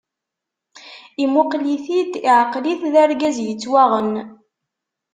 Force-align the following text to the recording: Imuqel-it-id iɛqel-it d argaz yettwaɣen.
Imuqel-it-id 1.23 2.13
iɛqel-it 2.31 2.81
d 2.93 2.95
argaz 3.03 3.37
yettwaɣen. 3.41 4.11